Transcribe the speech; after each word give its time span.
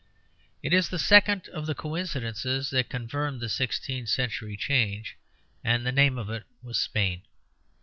It 0.63 0.73
is 0.73 0.89
the 0.89 0.97
second 0.97 1.47
of 1.49 1.67
the 1.67 1.75
coincidences 1.75 2.71
that 2.71 2.89
confirmed 2.89 3.39
the 3.39 3.49
sixteenth 3.49 4.09
century 4.09 4.57
change, 4.57 5.15
and 5.63 5.85
the 5.85 5.91
name 5.91 6.17
of 6.17 6.27
it 6.31 6.45
was 6.63 6.79
Spain. 6.79 7.21